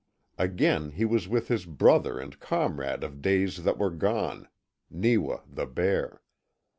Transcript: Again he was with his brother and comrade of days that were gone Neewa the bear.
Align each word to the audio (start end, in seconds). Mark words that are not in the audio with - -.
Again 0.39 0.89
he 0.93 1.05
was 1.05 1.27
with 1.27 1.47
his 1.47 1.67
brother 1.67 2.17
and 2.17 2.39
comrade 2.39 3.03
of 3.03 3.21
days 3.21 3.63
that 3.63 3.77
were 3.77 3.91
gone 3.91 4.47
Neewa 4.89 5.41
the 5.47 5.67
bear. 5.67 6.23